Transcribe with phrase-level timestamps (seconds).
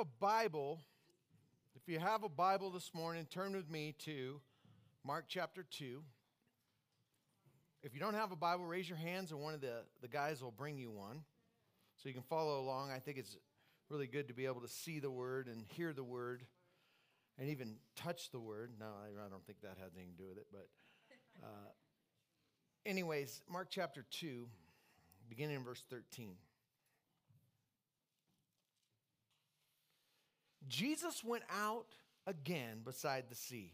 [0.00, 0.80] a Bible,
[1.74, 4.40] if you have a Bible this morning, turn with me to
[5.04, 6.00] Mark chapter 2.
[7.82, 10.42] If you don't have a Bible, raise your hands and one of the, the guys
[10.42, 11.20] will bring you one
[11.98, 12.90] so you can follow along.
[12.90, 13.36] I think it's
[13.90, 16.46] really good to be able to see the word and hear the word
[17.38, 18.70] and even touch the word.
[18.80, 20.68] No, I, don't think that has anything to do with it, but.
[21.42, 21.68] Uh,
[22.86, 24.48] anyways, Mark chapter 2,
[25.28, 26.36] beginning in verse 13.
[30.70, 31.88] Jesus went out
[32.26, 33.72] again beside the sea,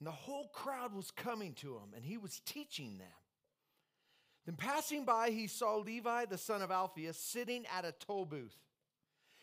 [0.00, 3.06] and the whole crowd was coming to him, and he was teaching them.
[4.44, 8.56] Then, passing by, he saw Levi, the son of Alphaeus, sitting at a toll booth.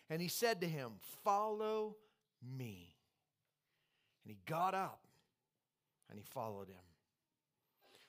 [0.09, 0.91] And he said to him,
[1.23, 1.95] Follow
[2.57, 2.95] me.
[4.25, 5.07] And he got up
[6.09, 6.75] and he followed him.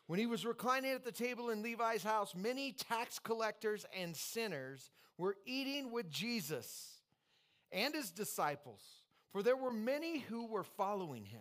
[0.08, 4.90] When he was reclining at the table in Levi's house, many tax collectors and sinners
[5.16, 6.99] were eating with Jesus
[7.72, 8.80] and his disciples,
[9.32, 11.40] for there were many who were following him.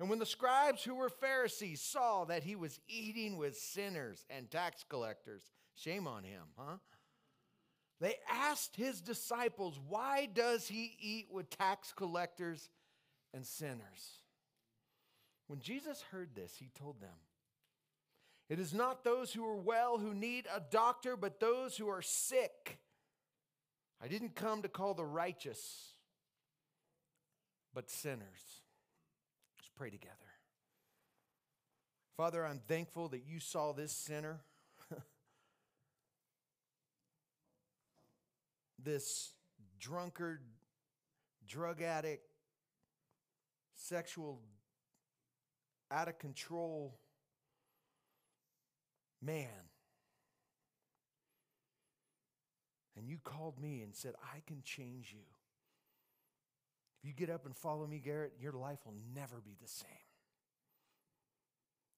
[0.00, 4.50] And when the scribes who were Pharisees saw that he was eating with sinners and
[4.50, 5.42] tax collectors,
[5.74, 6.76] shame on him, huh?
[8.00, 12.68] They asked his disciples, Why does he eat with tax collectors
[13.34, 14.22] and sinners?
[15.48, 17.16] When Jesus heard this, he told them,
[18.48, 22.02] It is not those who are well who need a doctor, but those who are
[22.02, 22.78] sick.
[24.02, 25.92] I didn't come to call the righteous,
[27.74, 28.62] but sinners.
[29.58, 30.14] Let's pray together.
[32.16, 34.40] Father, I'm thankful that you saw this sinner,
[38.82, 39.32] this
[39.80, 40.42] drunkard,
[41.46, 42.26] drug addict,
[43.74, 44.40] sexual,
[45.90, 46.98] out of control
[49.22, 49.67] man
[52.98, 55.24] and you called me and said, I can change you.
[57.00, 59.88] If you get up and follow me, Garrett, your life will never be the same.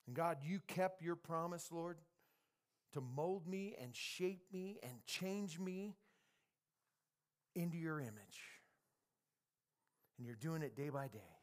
[0.05, 1.97] And God, you kept your promise, Lord,
[2.93, 5.95] to mold me and shape me and change me
[7.55, 8.41] into your image.
[10.17, 11.40] And you're doing it day by day.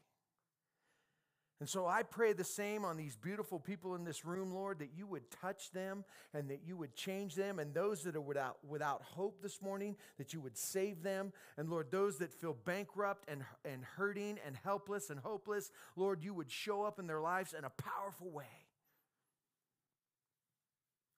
[1.59, 4.91] And so I pray the same on these beautiful people in this room, Lord, that
[4.95, 7.59] you would touch them and that you would change them.
[7.59, 11.33] And those that are without, without hope this morning, that you would save them.
[11.57, 16.33] And Lord, those that feel bankrupt and, and hurting and helpless and hopeless, Lord, you
[16.33, 18.45] would show up in their lives in a powerful way.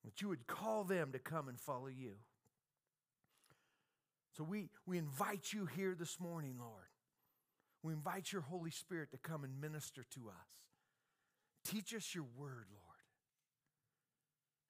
[0.03, 2.13] That you would call them to come and follow you.
[4.35, 6.90] So we, we invite you here this morning, Lord.
[7.83, 10.49] We invite your Holy Spirit to come and minister to us.
[11.65, 12.91] Teach us your word, Lord.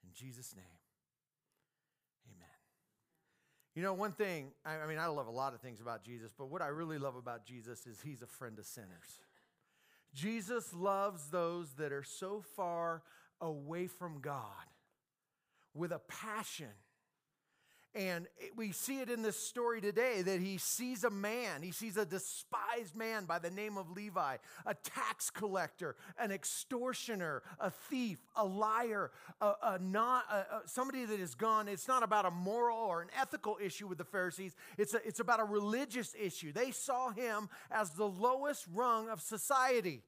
[0.03, 0.65] In Jesus' name,
[2.27, 2.47] amen.
[3.75, 6.49] You know, one thing, I, mean, I love a lot of things about Jesus, but
[6.49, 9.21] what I really love about Jesus is he's a friend of sinners.
[10.13, 13.03] Jesus loves those that are so far
[13.39, 14.43] away from God
[15.73, 16.67] with a passion
[17.93, 21.97] and we see it in this story today that he sees a man, he sees
[21.97, 28.17] a despised man by the name of Levi, a tax collector, an extortioner, a thief,
[28.35, 31.67] a liar, a, a not, a, a, somebody that is gone.
[31.67, 35.41] It's not about a moral or an ethical issue with the Pharisees, it's, it's about
[35.41, 36.53] a religious issue.
[36.53, 40.01] They saw him as the lowest rung of society.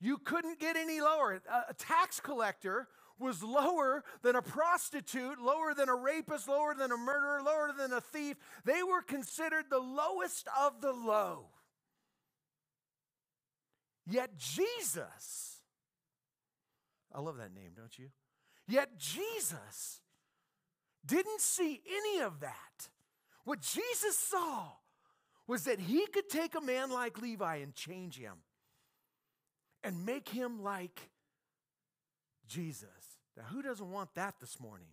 [0.00, 1.40] You couldn't get any lower.
[1.68, 2.88] A tax collector
[3.18, 7.92] was lower than a prostitute, lower than a rapist, lower than a murderer, lower than
[7.92, 8.36] a thief.
[8.64, 11.46] They were considered the lowest of the low.
[14.06, 15.60] Yet Jesus,
[17.14, 18.10] I love that name, don't you?
[18.66, 20.00] Yet Jesus
[21.06, 22.88] didn't see any of that.
[23.44, 24.72] What Jesus saw
[25.46, 28.36] was that he could take a man like Levi and change him
[29.82, 31.10] and make him like
[32.48, 33.18] Jesus.
[33.36, 34.88] Now, who doesn't want that this morning?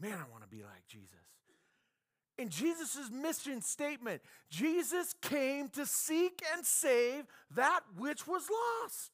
[0.00, 1.10] Man, I want to be like Jesus.
[2.36, 4.20] In Jesus' mission statement,
[4.50, 7.24] Jesus came to seek and save
[7.54, 9.12] that which was lost.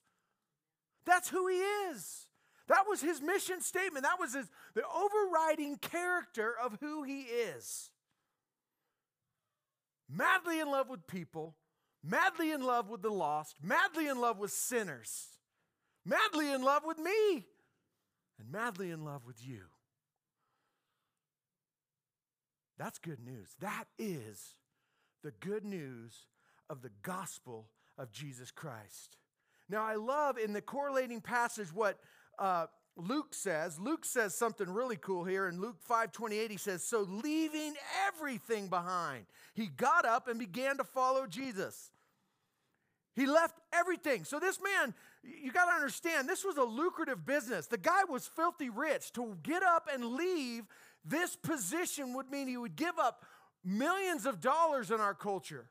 [1.05, 2.27] That's who he is.
[2.69, 4.05] That was his mission statement.
[4.05, 7.91] That was his, the overriding character of who he is.
[10.09, 11.57] Madly in love with people,
[12.03, 15.30] madly in love with the lost, madly in love with sinners,
[16.05, 17.47] madly in love with me
[18.39, 19.63] and madly in love with you.
[22.79, 23.55] That's good news.
[23.61, 24.55] That is
[25.23, 26.27] the good news
[26.71, 27.67] of the gospel
[27.99, 29.19] of Jesus Christ.
[29.69, 31.99] Now, I love in the correlating passage what
[32.39, 37.03] uh, Luke says, Luke says something really cool here in Luke 5:28 he says, "So
[37.03, 37.77] leaving
[38.07, 41.91] everything behind, he got up and began to follow Jesus."
[43.15, 44.25] He left everything.
[44.25, 47.67] So this man, you got to understand, this was a lucrative business.
[47.67, 49.13] The guy was filthy rich.
[49.13, 50.65] To get up and leave
[51.05, 53.25] this position would mean he would give up
[53.65, 55.67] millions of dollars in our culture.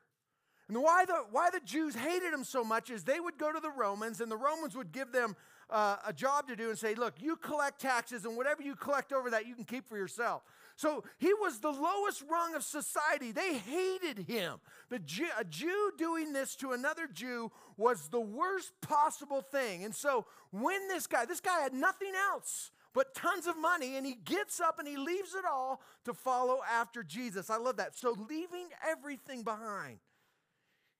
[0.68, 3.58] And why the, why the Jews hated him so much is they would go to
[3.58, 5.34] the Romans, and the Romans would give them
[5.68, 9.12] uh, a job to do and say, Look, you collect taxes, and whatever you collect
[9.12, 10.42] over that, you can keep for yourself.
[10.80, 13.32] So he was the lowest rung of society.
[13.32, 14.60] They hated him.
[14.88, 19.84] The Jew, a Jew doing this to another Jew was the worst possible thing.
[19.84, 24.06] And so when this guy, this guy had nothing else but tons of money, and
[24.06, 27.50] he gets up and he leaves it all to follow after Jesus.
[27.50, 27.94] I love that.
[27.94, 29.98] So leaving everything behind.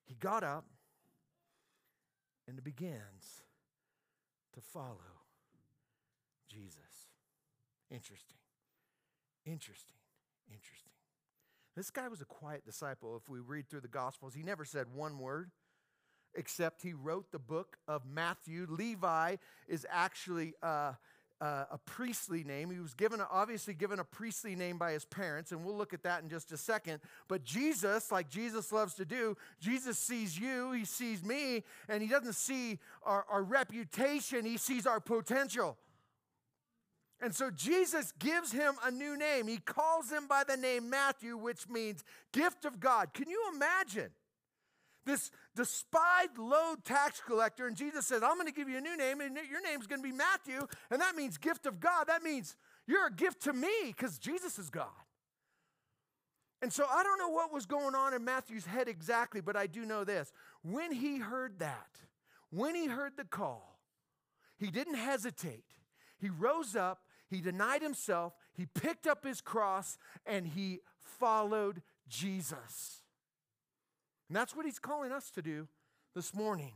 [0.05, 0.67] He got up
[2.47, 3.44] and begins
[4.53, 4.99] to follow
[6.50, 7.09] Jesus.
[7.91, 8.40] Interesting.
[9.45, 9.97] Interesting.
[10.49, 10.93] Interesting.
[11.77, 13.17] This guy was a quiet disciple.
[13.17, 15.51] If we read through the Gospels, he never said one word
[16.35, 18.67] except he wrote the book of Matthew.
[18.69, 19.37] Levi
[19.69, 20.93] is actually uh,
[21.41, 22.71] uh, a priestly name.
[22.71, 26.03] He was given, obviously, given a priestly name by his parents, and we'll look at
[26.03, 27.01] that in just a second.
[27.29, 32.09] But Jesus, like Jesus loves to do, Jesus sees you, he sees me, and he
[32.09, 35.79] doesn't see our, our reputation, he sees our potential.
[37.23, 39.47] And so Jesus gives him a new name.
[39.47, 42.03] He calls him by the name Matthew, which means
[42.33, 43.13] gift of God.
[43.13, 44.11] Can you imagine?
[45.07, 48.97] this despised low tax collector, and Jesus says, I'm going to give you a new
[48.97, 52.07] name, and your name's going to be Matthew, and that means gift of God.
[52.07, 52.57] That means
[52.87, 54.89] you're a gift to me because Jesus is God.
[56.63, 59.67] And so I don't know what was going on in Matthew's head exactly, but I
[59.67, 60.33] do know this.
[60.63, 61.89] When he heard that,
[62.51, 63.79] when he heard the call,
[64.59, 65.65] he didn't hesitate.
[66.19, 69.97] He rose up, he denied himself, he picked up his cross,
[70.27, 73.03] and he followed Jesus.
[74.29, 75.69] And that's what he's calling us to do
[76.15, 76.73] this morning.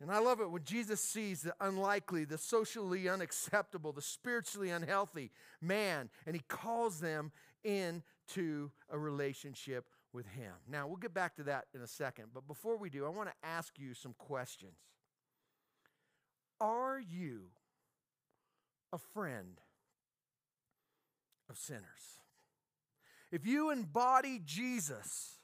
[0.00, 5.30] And I love it when Jesus sees the unlikely, the socially unacceptable, the spiritually unhealthy
[5.60, 7.32] man, and he calls them
[7.64, 10.52] into a relationship with him.
[10.68, 12.26] Now, we'll get back to that in a second.
[12.32, 14.78] But before we do, I want to ask you some questions.
[16.60, 17.50] Are you
[18.92, 19.60] a friend
[21.48, 22.20] of sinners?
[23.30, 25.38] If you embody Jesus,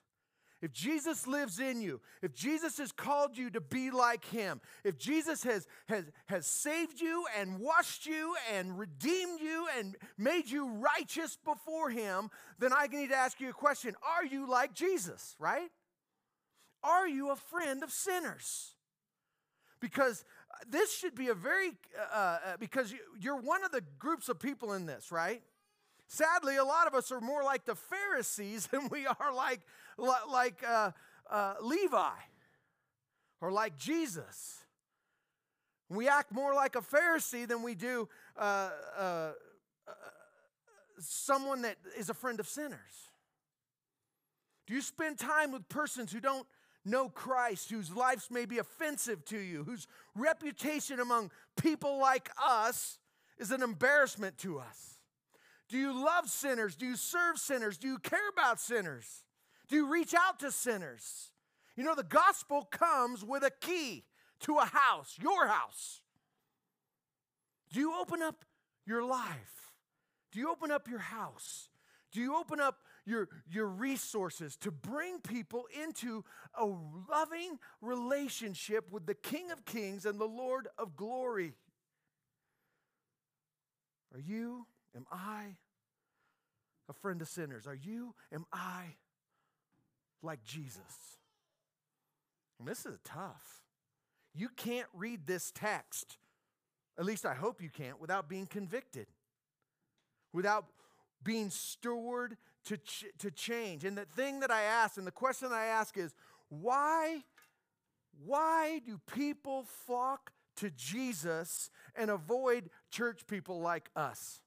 [0.62, 4.99] if Jesus lives in you, if Jesus has called you to be like him, if
[4.99, 10.69] Jesus has, has, has saved you and washed you and redeemed you and made you
[10.69, 15.37] righteous before him, then I need to ask you a question Are you like Jesus,
[15.38, 15.69] right?
[16.82, 18.75] Are you a friend of sinners?
[19.81, 20.25] Because
[20.69, 21.73] this should be a very,
[22.12, 25.43] uh, uh, because you're one of the groups of people in this, right?
[26.06, 29.61] Sadly, a lot of us are more like the Pharisees than we are like,
[29.99, 30.91] like uh,
[31.31, 32.11] uh, Levi
[33.41, 34.65] or like Jesus.
[35.89, 39.93] We act more like a Pharisee than we do uh, uh, uh,
[40.99, 43.11] someone that is a friend of sinners.
[44.67, 46.47] Do you spend time with persons who don't
[46.85, 52.99] know Christ, whose lives may be offensive to you, whose reputation among people like us
[53.38, 55.00] is an embarrassment to us?
[55.69, 56.76] Do you love sinners?
[56.76, 57.79] Do you serve sinners?
[57.79, 59.25] Do you care about sinners?
[59.69, 61.31] Do you reach out to sinners?
[61.76, 64.05] You know, the gospel comes with a key
[64.41, 66.00] to a house, your house.
[67.73, 68.45] Do you open up
[68.87, 69.73] your life?
[70.33, 71.69] Do you open up your house?
[72.12, 76.25] Do you open up your, your resources to bring people into
[76.58, 81.54] a loving relationship with the King of Kings and the Lord of Glory?
[84.14, 85.56] Are you Am I
[86.88, 87.66] a friend of sinners?
[87.66, 88.96] Are you, am I
[90.23, 91.18] like Jesus?
[92.58, 93.62] And this is tough.
[94.34, 96.18] You can't read this text,
[96.99, 99.06] at least I hope you can't, without being convicted,
[100.32, 100.66] without
[101.23, 103.85] being stirred to, ch- to change.
[103.85, 106.14] And the thing that I ask, and the question I ask is,
[106.49, 107.23] why,
[108.25, 114.40] why do people flock to Jesus and avoid church people like us?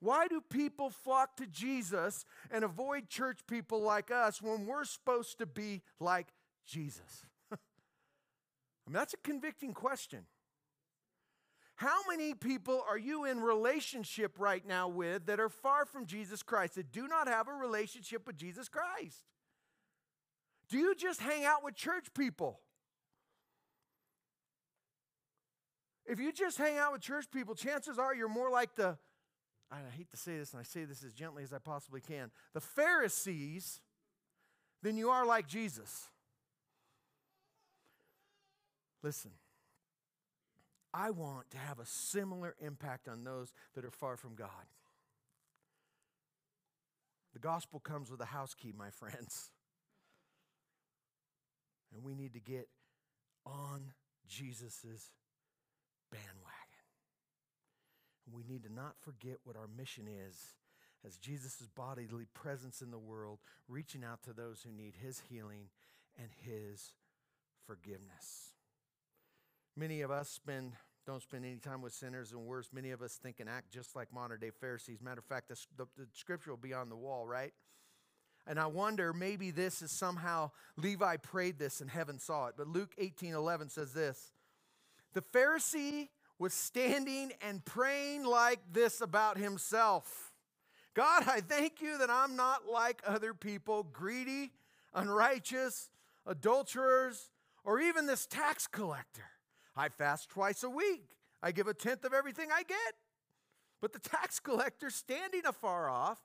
[0.00, 5.38] Why do people flock to Jesus and avoid church people like us when we're supposed
[5.38, 6.28] to be like
[6.66, 7.24] Jesus?
[7.52, 7.56] I
[8.86, 10.26] mean, that's a convicting question.
[11.76, 16.42] How many people are you in relationship right now with that are far from Jesus
[16.42, 19.24] Christ, that do not have a relationship with Jesus Christ?
[20.70, 22.60] Do you just hang out with church people?
[26.06, 28.96] If you just hang out with church people, chances are you're more like the,
[29.70, 32.30] I hate to say this, and I say this as gently as I possibly can,
[32.54, 33.80] the Pharisees
[34.82, 36.08] than you are like Jesus.
[39.02, 39.32] Listen,
[40.96, 44.48] I want to have a similar impact on those that are far from God.
[47.34, 49.50] The gospel comes with a house key, my friends.
[51.94, 52.68] And we need to get
[53.46, 53.92] on
[54.28, 55.12] Jesus'
[56.10, 56.34] bandwagon.
[58.30, 60.56] We need to not forget what our mission is
[61.06, 63.38] as Jesus' bodily presence in the world,
[63.68, 65.68] reaching out to those who need his healing
[66.18, 66.92] and his
[67.66, 68.50] forgiveness.
[69.76, 70.72] Many of us spend
[71.06, 73.94] don't spend any time with sinners, and worse, many of us think and act just
[73.94, 75.00] like modern day Pharisees.
[75.00, 77.52] Matter of fact, the, the, the scripture will be on the wall, right?
[78.46, 82.54] And I wonder, maybe this is somehow Levi prayed this and heaven saw it.
[82.56, 84.32] But Luke 18 11 says this
[85.14, 86.08] The Pharisee
[86.38, 90.32] was standing and praying like this about himself
[90.96, 94.52] God, I thank you that I'm not like other people, greedy,
[94.94, 95.90] unrighteous,
[96.24, 97.30] adulterers,
[97.64, 99.26] or even this tax collector.
[99.76, 101.16] I fast twice a week.
[101.42, 102.94] I give a tenth of everything I get.
[103.80, 106.18] But the tax collector, standing afar off,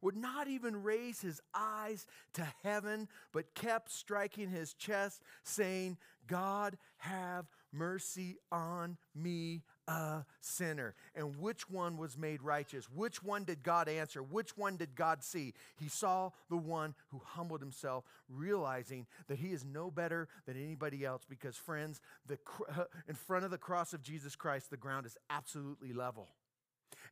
[0.00, 5.96] would not even raise his eyes to heaven, but kept striking his chest, saying,
[6.26, 10.94] God, have mercy on me, a sinner.
[11.14, 12.86] And which one was made righteous?
[12.90, 14.22] Which one did God answer?
[14.22, 15.54] Which one did God see?
[15.76, 21.04] He saw the one who humbled himself, realizing that he is no better than anybody
[21.04, 22.38] else because, friends, the,
[23.08, 26.28] in front of the cross of Jesus Christ, the ground is absolutely level.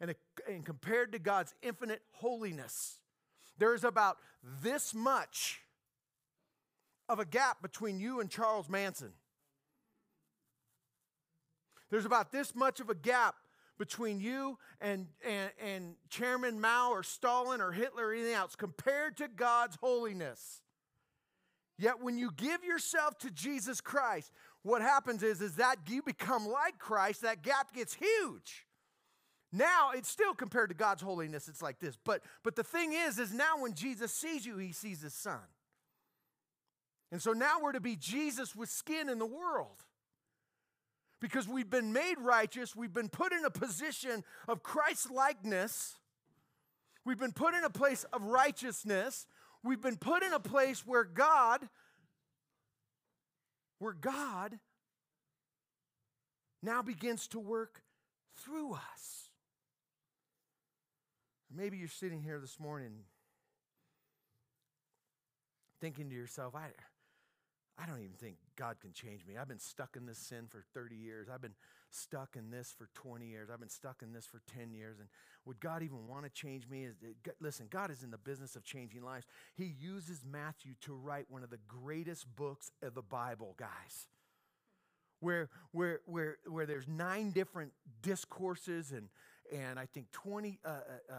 [0.00, 0.14] And,
[0.48, 2.98] and compared to God's infinite holiness,
[3.58, 4.18] there's about
[4.62, 5.60] this much
[7.08, 9.12] of a gap between you and Charles Manson.
[11.92, 13.34] There's about this much of a gap
[13.78, 19.18] between you and, and, and Chairman Mao or Stalin or Hitler or anything else compared
[19.18, 20.62] to God's holiness.
[21.78, 24.32] Yet when you give yourself to Jesus Christ,
[24.62, 28.66] what happens is, is that you become like Christ, that gap gets huge.
[29.52, 31.98] Now it's still compared to God's holiness, it's like this.
[32.02, 35.40] But but the thing is, is now when Jesus sees you, he sees his son.
[37.10, 39.84] And so now we're to be Jesus with skin in the world
[41.22, 45.94] because we've been made righteous, we've been put in a position of Christ likeness,
[47.04, 49.28] we've been put in a place of righteousness,
[49.62, 51.68] we've been put in a place where God,
[53.78, 54.58] where God
[56.60, 57.82] now begins to work
[58.36, 59.30] through us.
[61.54, 63.04] Maybe you're sitting here this morning
[65.80, 66.70] thinking to yourself, I,
[67.82, 69.36] I don't even think God can change me.
[69.36, 71.28] I've been stuck in this sin for 30 years.
[71.32, 71.54] I've been
[71.90, 73.48] stuck in this for 20 years.
[73.52, 75.00] I've been stuck in this for 10 years.
[75.00, 75.08] And
[75.46, 76.88] would God even want to change me?
[77.40, 79.26] Listen, God is in the business of changing lives.
[79.56, 84.06] He uses Matthew to write one of the greatest books of the Bible, guys.
[85.18, 89.08] Where, where, where, where there's nine different discourses and,
[89.52, 91.14] and I think 20, uh, uh, uh,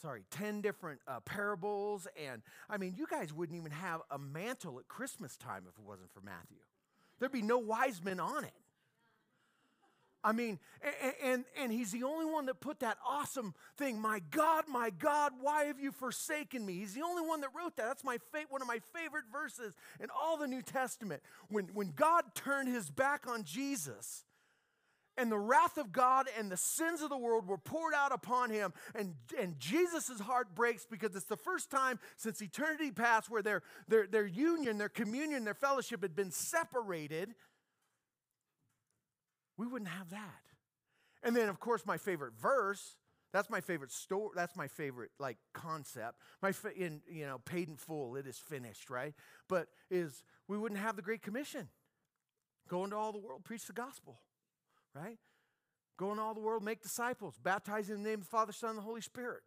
[0.00, 2.08] sorry, 10 different uh, parables.
[2.22, 5.84] And I mean, you guys wouldn't even have a mantle at Christmas time if it
[5.84, 6.58] wasn't for Matthew.
[7.18, 8.52] There'd be no wise men on it.
[10.26, 14.20] I mean, and, and, and, he's the only one that put that awesome thing, my
[14.32, 16.72] God, my God, why have you forsaken me?
[16.74, 17.86] He's the only one that wrote that.
[17.86, 21.22] That's my fa- one of my favorite verses in all the New Testament.
[21.48, 24.25] When, when God turned his back on Jesus,
[25.16, 28.50] and the wrath of God and the sins of the world were poured out upon
[28.50, 28.72] him.
[28.94, 33.62] And, and Jesus' heart breaks because it's the first time since eternity past where their,
[33.88, 37.34] their, their union, their communion, their fellowship had been separated.
[39.56, 40.42] We wouldn't have that.
[41.22, 42.96] And then, of course, my favorite verse.
[43.32, 44.30] That's my favorite story.
[44.34, 46.20] That's my favorite like concept.
[46.40, 48.16] My fa- in you know paid in full.
[48.16, 49.12] It is finished, right?
[49.48, 51.68] But is we wouldn't have the Great Commission.
[52.68, 54.20] Go into all the world, preach the gospel
[54.96, 55.18] right?
[55.98, 58.70] Go in all the world, make disciples, baptizing in the name of the Father, Son,
[58.70, 59.42] and the Holy Spirit,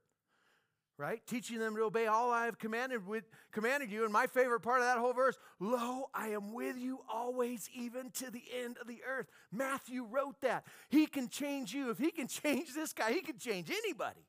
[0.97, 1.21] right?
[1.27, 4.03] Teaching them to obey all I have commanded, with, commanded you.
[4.03, 8.09] And my favorite part of that whole verse, lo, I am with you always, even
[8.15, 9.27] to the end of the earth.
[9.51, 10.65] Matthew wrote that.
[10.89, 11.91] He can change you.
[11.91, 14.25] If he can change this guy, he can change anybody.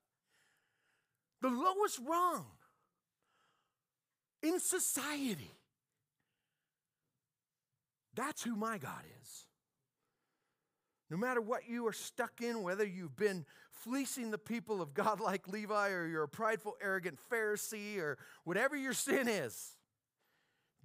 [1.40, 2.44] The lowest rung
[4.42, 5.52] in society.
[8.14, 9.46] That's who my God is.
[11.10, 15.20] No matter what you are stuck in, whether you've been fleecing the people of God
[15.20, 19.76] like Levi, or you're a prideful, arrogant Pharisee, or whatever your sin is,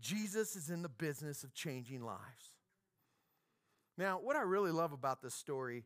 [0.01, 2.51] Jesus is in the business of changing lives.
[3.98, 5.86] Now, what I really love about this story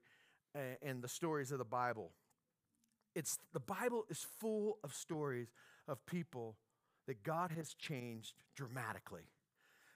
[0.82, 2.12] and the stories of the Bible,
[3.16, 5.52] it's the Bible is full of stories
[5.88, 6.56] of people
[7.08, 9.30] that God has changed dramatically.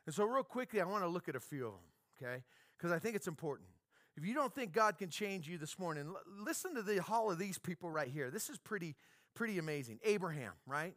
[0.06, 1.82] And so, real quickly, I want to look at a few of them,
[2.22, 2.44] okay?
[2.78, 3.70] Because I think it's important.
[4.16, 6.14] If you don't think God can change you this morning,
[6.46, 8.30] listen to the hall of these people right here.
[8.30, 8.96] This is pretty,
[9.34, 10.00] pretty amazing.
[10.04, 10.96] Abraham, right?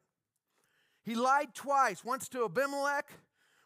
[1.02, 3.08] He lied twice, once to Abimelech,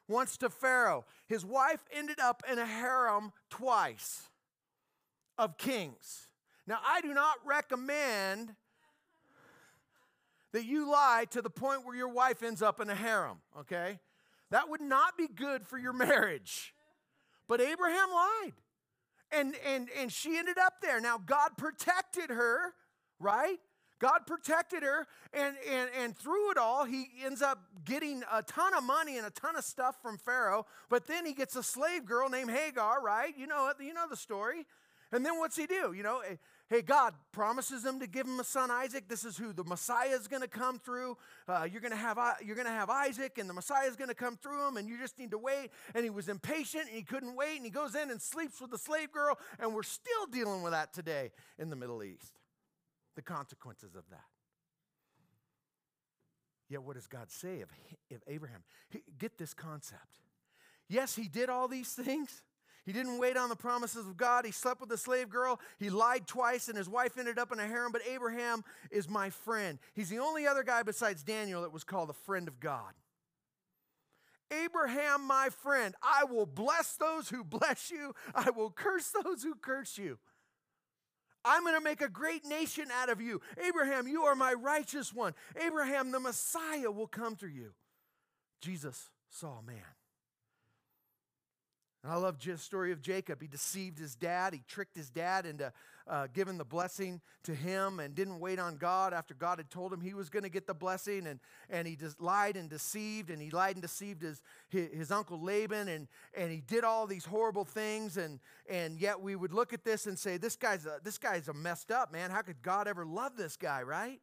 [0.07, 1.05] once to Pharaoh.
[1.27, 4.29] His wife ended up in a harem twice
[5.37, 6.29] of kings.
[6.67, 8.55] Now, I do not recommend
[10.53, 13.99] that you lie to the point where your wife ends up in a harem, okay?
[14.51, 16.75] That would not be good for your marriage.
[17.49, 18.53] But Abraham lied.
[19.33, 21.01] And and and she ended up there.
[21.01, 22.75] Now God protected her,
[23.19, 23.59] right?
[24.01, 28.73] God protected her, and, and, and through it all, he ends up getting a ton
[28.73, 30.65] of money and a ton of stuff from Pharaoh.
[30.89, 33.35] But then he gets a slave girl named Hagar, right?
[33.37, 34.65] You know, you know the story.
[35.13, 35.93] And then what's he do?
[35.93, 36.23] You know,
[36.71, 39.09] hey, God promises him to give him a son, Isaac.
[39.09, 41.19] This is who the Messiah is going to come through.
[41.49, 44.09] Uh, you're going to have you're going to have Isaac, and the Messiah is going
[44.09, 45.71] to come through him, and you just need to wait.
[45.95, 48.71] And he was impatient, and he couldn't wait, and he goes in and sleeps with
[48.71, 52.39] the slave girl, and we're still dealing with that today in the Middle East.
[53.17, 54.25] The consequences of that.
[56.69, 57.69] Yet, what does God say of,
[58.13, 58.63] of Abraham?
[59.19, 60.21] Get this concept.
[60.89, 62.43] Yes, he did all these things.
[62.87, 64.45] He didn't wait on the promises of God.
[64.45, 65.61] He slept with a slave girl.
[65.79, 67.93] He lied twice, and his wife ended up in a harem.
[67.93, 69.79] But Abraham is my friend.
[69.95, 72.93] He's the only other guy besides Daniel that was called a friend of God.
[74.65, 79.55] Abraham, my friend, I will bless those who bless you, I will curse those who
[79.55, 80.19] curse you.
[81.45, 83.41] I'm going to make a great nation out of you.
[83.67, 85.35] Abraham, you are my righteous one.
[85.59, 87.73] Abraham, the Messiah will come through you.
[88.61, 89.77] Jesus saw man.
[92.03, 93.43] And I love the story of Jacob.
[93.43, 94.55] He deceived his dad.
[94.55, 95.71] He tricked his dad into
[96.09, 99.93] uh, giving the blessing to him and didn't wait on God after God had told
[99.93, 101.27] him he was going to get the blessing.
[101.27, 103.29] And, and he just lied and deceived.
[103.29, 105.89] And he lied and deceived his, his, his uncle Laban.
[105.89, 108.17] And, and he did all these horrible things.
[108.17, 111.49] And, and yet we would look at this and say, this guy's, a, this guy's
[111.49, 112.31] a messed up, man.
[112.31, 114.21] How could God ever love this guy, right?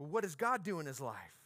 [0.00, 1.43] But what does God do in his life?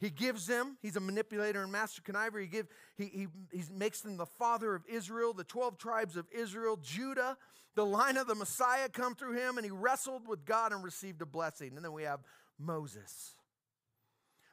[0.00, 2.40] He gives them, he's a manipulator and master conniver.
[2.40, 6.26] He, give, he, he, he makes them the father of Israel, the 12 tribes of
[6.30, 7.36] Israel, Judah,
[7.74, 11.20] the line of the Messiah come through him, and he wrestled with God and received
[11.20, 11.72] a blessing.
[11.74, 12.20] And then we have
[12.58, 13.34] Moses.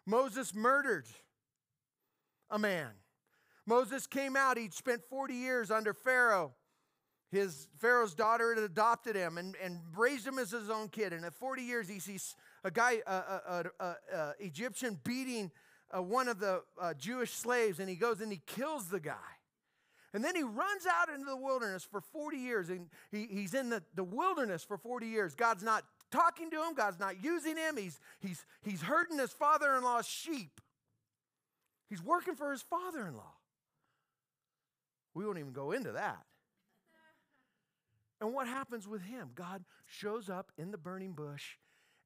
[0.05, 1.07] Moses murdered
[2.49, 2.89] a man.
[3.67, 6.53] Moses came out, he'd spent 40 years under Pharaoh.
[7.31, 11.11] His Pharaoh's daughter had adopted him and, and raised him as his own kid.
[11.11, 15.51] And at 40 years, he sees a guy, an Egyptian, beating
[15.95, 19.13] uh, one of the uh, Jewish slaves, and he goes and he kills the guy.
[20.13, 23.69] And then he runs out into the wilderness for 40 years, and he, he's in
[23.69, 25.35] the, the wilderness for 40 years.
[25.35, 27.77] God's not talking to him, God's not using him.
[27.77, 30.59] He's, he's, he's herding his father in law's sheep.
[31.87, 33.35] He's working for his father in law.
[35.13, 36.23] We won't even go into that.
[38.19, 39.29] And what happens with him?
[39.35, 41.57] God shows up in the burning bush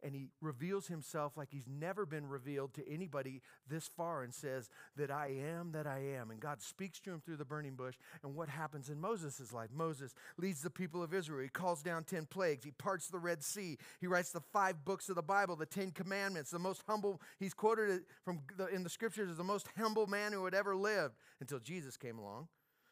[0.03, 4.69] and he reveals himself like he's never been revealed to anybody this far and says
[4.95, 6.31] that I am that I am.
[6.31, 7.95] And God speaks to him through the burning bush.
[8.23, 9.69] And what happens in Moses' life?
[9.73, 11.43] Moses leads the people of Israel.
[11.43, 12.63] He calls down 10 plagues.
[12.63, 13.77] He parts the Red Sea.
[13.99, 17.53] He writes the five books of the Bible, the 10 commandments, the most humble, he's
[17.53, 21.15] quoted from the, in the scriptures as the most humble man who had ever lived
[21.39, 22.47] until Jesus came along.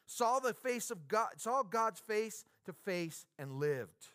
[0.06, 4.08] Saw the face of God, saw God's face to face and lived.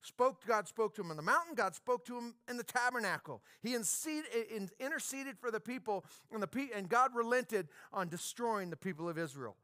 [0.00, 1.54] Spoke, God spoke to him on the mountain.
[1.54, 3.42] God spoke to him in the tabernacle.
[3.62, 9.18] He interceded for the people, and, the, and God relented on destroying the people of
[9.18, 9.56] Israel.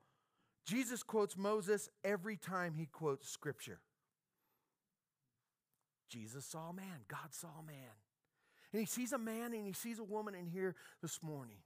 [0.66, 3.80] Jesus quotes Moses every time he quotes scripture.
[6.08, 7.94] Jesus saw man, God saw a man.
[8.72, 11.58] And he sees a man and he sees a woman in here this morning.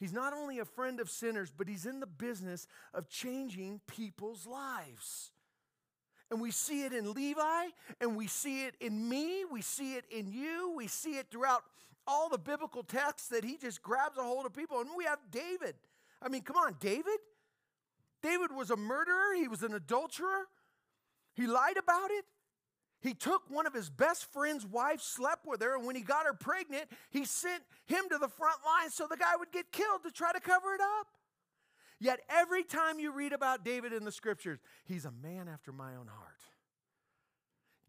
[0.00, 4.46] He's not only a friend of sinners, but he's in the business of changing people's
[4.46, 5.32] lives.
[6.30, 7.68] And we see it in Levi,
[8.00, 11.62] and we see it in me, we see it in you, we see it throughout
[12.06, 14.80] all the biblical texts that he just grabs a hold of people.
[14.80, 15.74] And we have David.
[16.20, 17.18] I mean, come on, David?
[18.22, 20.48] David was a murderer, he was an adulterer,
[21.34, 22.24] he lied about it.
[23.00, 26.26] He took one of his best friend's wife, slept with her, and when he got
[26.26, 30.02] her pregnant, he sent him to the front line so the guy would get killed
[30.04, 31.06] to try to cover it up.
[32.00, 35.96] Yet every time you read about David in the scriptures, he's a man after my
[35.96, 36.38] own heart.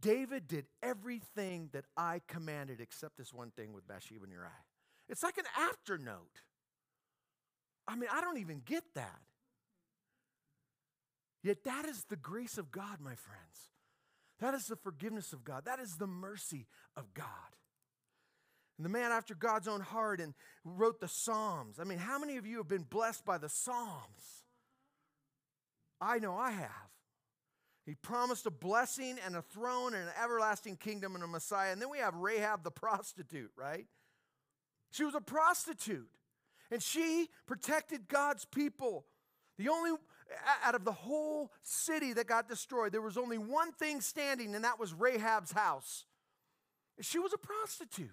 [0.02, 4.50] David did everything that I commanded except this one thing with Bathsheba and Uriah.
[5.10, 6.42] It's like an afternote.
[7.88, 9.20] I mean, I don't even get that.
[11.44, 13.70] Yet that is the grace of God, my friends.
[14.40, 15.66] That is the forgiveness of God.
[15.66, 17.26] That is the mercy of God.
[18.80, 21.80] And the man after God's own heart and wrote the Psalms.
[21.82, 24.46] I mean, how many of you have been blessed by the Psalms?
[26.00, 26.70] I know I have.
[27.86, 31.74] He promised a blessing and a throne and an everlasting kingdom and a Messiah.
[31.74, 33.86] And then we have Rahab the prostitute, right?
[34.92, 36.10] She was a prostitute.
[36.72, 39.08] And she protected God's people.
[39.58, 39.92] The only,
[40.64, 44.64] out of the whole city that got destroyed, there was only one thing standing, and
[44.64, 46.06] that was Rahab's house.
[47.02, 48.12] She was a prostitute.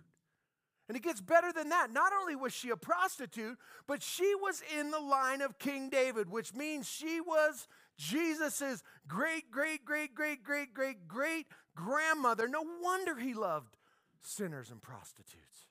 [0.89, 1.91] And it gets better than that.
[1.91, 6.31] Not only was she a prostitute, but she was in the line of King David,
[6.31, 7.67] which means she was
[7.99, 12.47] Jesus's great, great, great, great, great, great, great grandmother.
[12.47, 13.77] No wonder he loved
[14.21, 15.67] sinners and prostitutes.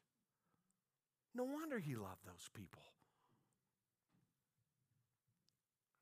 [1.33, 2.81] No wonder he loved those people.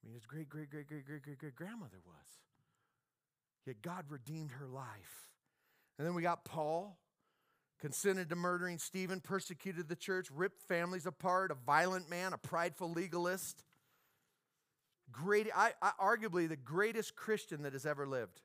[0.03, 2.39] I mean, his great, great, great, great, great, great, great grandmother was.
[3.65, 5.29] Yet God redeemed her life.
[5.97, 6.97] And then we got Paul,
[7.83, 12.89] consented to murdering Stephen, persecuted the church, ripped families apart, a violent man, a prideful
[12.89, 13.65] legalist.
[15.11, 18.39] Great, I, I, arguably the greatest Christian that has ever lived.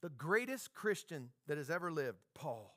[0.00, 2.74] The greatest Christian that has ever lived, Paul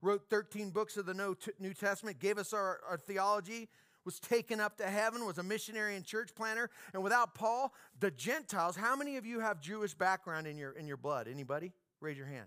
[0.00, 3.68] wrote 13 books of the New Testament, gave us our, our theology,
[4.06, 6.70] was taken up to heaven, was a missionary and church planter.
[6.94, 10.86] And without Paul, the Gentiles, how many of you have Jewish background in your, in
[10.86, 11.28] your blood?
[11.30, 11.72] Anybody?
[12.00, 12.46] Raise your hand.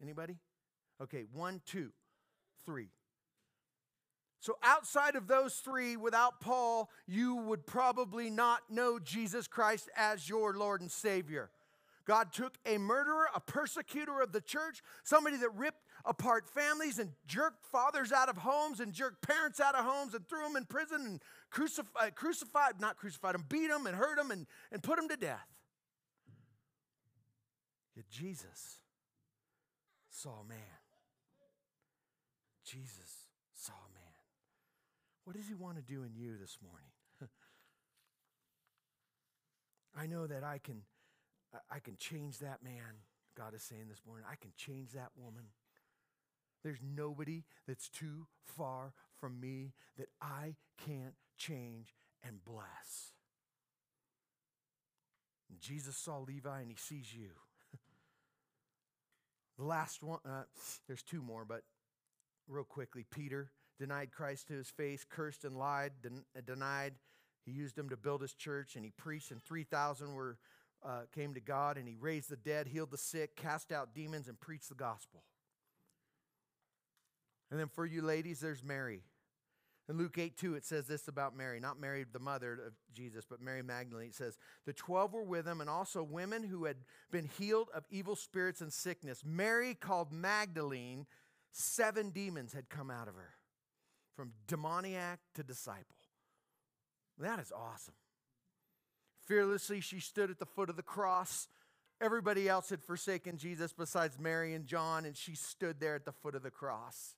[0.00, 0.38] Anybody?
[1.00, 1.90] Okay, one, two,
[2.64, 2.88] three.
[4.40, 10.28] So, outside of those three, without Paul, you would probably not know Jesus Christ as
[10.28, 11.50] your Lord and Savior.
[12.04, 17.10] God took a murderer, a persecutor of the church, somebody that ripped apart families and
[17.26, 20.64] jerked fathers out of homes and jerked parents out of homes and threw them in
[20.64, 24.82] prison and crucified, uh, crucified not crucified them, beat them and hurt them and, and
[24.82, 25.46] put them to death.
[27.94, 28.78] Yet Jesus
[30.10, 30.81] saw man.
[32.64, 34.02] Jesus saw a man.
[35.24, 36.90] What does he want to do in you this morning?
[39.96, 40.82] I know that I can
[41.70, 43.04] I can change that man.
[43.36, 45.44] God is saying this morning, I can change that woman.
[46.64, 51.94] There's nobody that's too far from me that I can't change
[52.26, 53.12] and bless.
[55.50, 57.30] And Jesus saw Levi and he sees you.
[59.58, 60.44] the last one, uh,
[60.86, 61.62] there's two more, but
[62.48, 66.94] real quickly Peter denied Christ to his face, cursed and lied, den- denied.
[67.44, 70.38] He used him to build his church and he preached, and 3,000 were.
[70.84, 74.26] Uh, came to God and he raised the dead, healed the sick, cast out demons,
[74.26, 75.22] and preached the gospel.
[77.52, 79.04] And then for you ladies, there's Mary.
[79.86, 83.26] In Luke 8 2, it says this about Mary, not Mary, the mother of Jesus,
[83.28, 84.08] but Mary Magdalene.
[84.08, 86.78] It says, The 12 were with him, and also women who had
[87.10, 89.22] been healed of evil spirits and sickness.
[89.22, 91.06] Mary, called Magdalene,
[91.52, 93.34] seven demons had come out of her,
[94.16, 95.96] from demoniac to disciple.
[97.18, 97.94] That is awesome.
[99.26, 101.48] Fearlessly, she stood at the foot of the cross.
[102.00, 106.12] Everybody else had forsaken Jesus besides Mary and John, and she stood there at the
[106.12, 107.14] foot of the cross.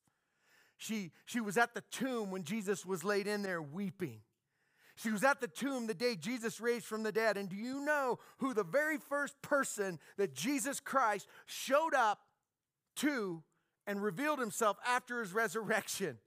[0.76, 4.20] She, she was at the tomb when Jesus was laid in there weeping.
[4.96, 7.36] She was at the tomb the day Jesus raised from the dead.
[7.36, 12.20] And do you know who the very first person that Jesus Christ showed up
[12.96, 13.42] to
[13.86, 16.18] and revealed himself after his resurrection?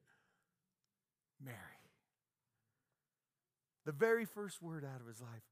[1.44, 1.58] Mary.
[3.86, 5.44] The very first word out of his life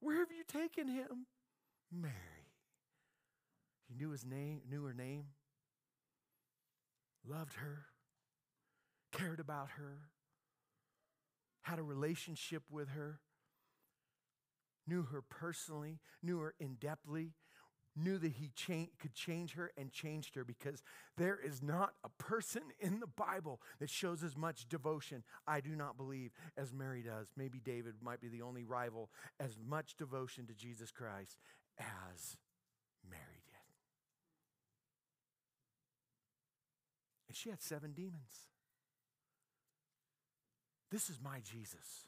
[0.00, 1.26] Where have you taken him?
[1.92, 2.14] Mary.
[3.88, 5.26] He knew his name, knew her name,
[7.26, 7.86] loved her
[9.14, 10.10] cared about her,
[11.62, 13.20] had a relationship with her,
[14.86, 17.30] knew her personally, knew her in depthly,
[17.96, 20.82] knew that he cha- could change her and changed her because
[21.16, 25.76] there is not a person in the Bible that shows as much devotion, I do
[25.76, 27.28] not believe, as Mary does.
[27.36, 31.38] Maybe David might be the only rival, as much devotion to Jesus Christ
[31.78, 32.36] as
[33.08, 33.54] Mary did.
[37.28, 38.48] And she had seven demons.
[40.90, 42.06] This is my Jesus.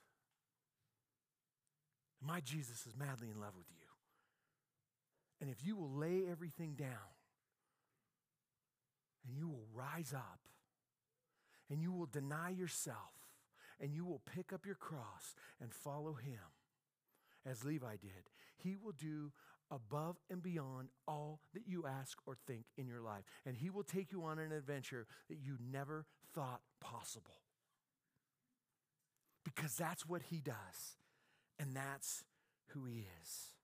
[2.25, 3.86] My Jesus is madly in love with you.
[5.47, 7.15] And if you will lay everything down
[9.25, 10.41] and you will rise up
[11.71, 13.15] and you will deny yourself
[13.81, 16.41] and you will pick up your cross and follow him
[17.49, 18.11] as Levi did,
[18.57, 19.31] he will do
[19.71, 23.23] above and beyond all that you ask or think in your life.
[23.45, 27.43] And he will take you on an adventure that you never thought possible
[29.45, 30.97] because that's what he does.
[31.61, 32.25] And that's
[32.71, 33.56] who he is.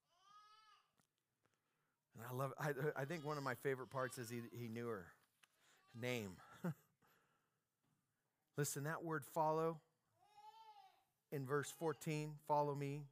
[2.16, 4.88] And I love, I, I think one of my favorite parts is he, he knew
[4.88, 5.06] her
[5.98, 6.32] name.
[8.56, 9.78] Listen, that word follow
[11.30, 13.02] in verse 14, follow me.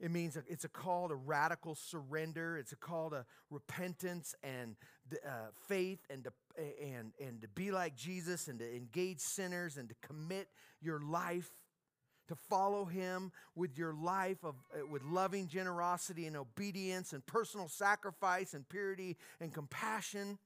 [0.00, 2.56] It means it's a call to radical surrender.
[2.56, 4.76] It's a call to repentance and
[5.26, 6.32] uh, faith and to,
[6.80, 10.48] and, and to be like Jesus and to engage sinners and to commit
[10.80, 11.50] your life
[12.28, 17.68] to follow him with your life of, uh, with loving generosity and obedience and personal
[17.68, 20.38] sacrifice and purity and compassion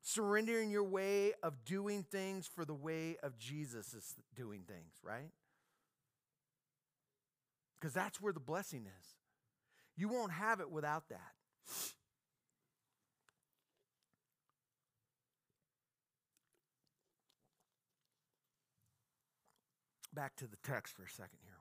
[0.00, 5.30] surrendering your way of doing things for the way of jesus is doing things right?
[7.80, 9.06] Because that's where the blessing is.
[9.96, 11.32] You won't have it without that
[20.14, 21.58] back to the text for a second here.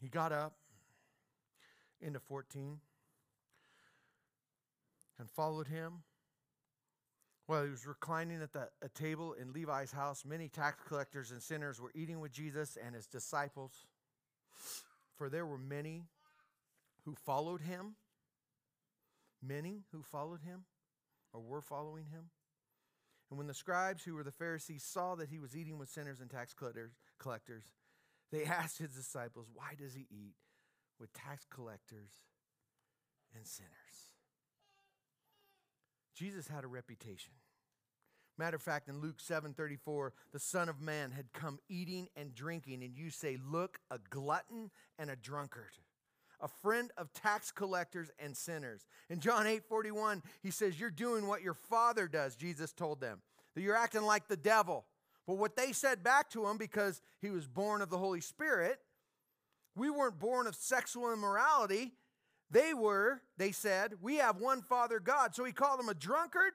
[0.00, 0.56] He got up
[2.00, 2.78] into 14
[5.18, 6.02] and followed him.
[7.46, 11.42] While he was reclining at the, a table in Levi's house, many tax collectors and
[11.42, 13.72] sinners were eating with Jesus and his disciples.
[15.16, 16.04] For there were many
[17.04, 17.96] who followed him,
[19.42, 20.64] many who followed him
[21.32, 22.30] or were following him.
[23.30, 26.20] And when the scribes, who were the Pharisees, saw that he was eating with sinners
[26.20, 27.64] and tax collectors,
[28.32, 30.34] they asked his disciples, Why does he eat
[30.98, 32.10] with tax collectors
[33.34, 33.70] and sinners?
[36.14, 37.32] Jesus had a reputation.
[38.36, 42.82] Matter of fact, in Luke 7:34, the Son of Man had come eating and drinking,
[42.82, 45.76] and you say, Look, a glutton and a drunkard
[46.42, 48.86] a friend of tax collectors and sinners.
[49.08, 53.20] In John 8 41, he says, You're doing what your father does, Jesus told them,
[53.54, 54.84] that you're acting like the devil.
[55.26, 58.78] But what they said back to him, because he was born of the Holy Spirit,
[59.76, 61.92] we weren't born of sexual immorality.
[62.50, 65.34] They were, they said, we have one Father God.
[65.34, 66.52] So he called him a drunkard,